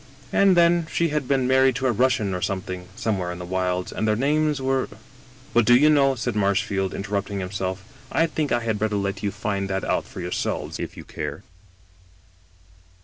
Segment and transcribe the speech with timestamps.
[0.33, 3.91] And then she had been married to a Russian, or something, somewhere in tiie wilds,
[3.91, 4.89] and their names were
[5.53, 9.21] —'But do you know," said Marsh field, interrupting himself," I think I had better let
[9.21, 11.43] you find that out for yourselves, if you care."